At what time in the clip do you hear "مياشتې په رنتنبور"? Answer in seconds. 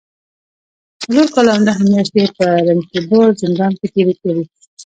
1.89-3.27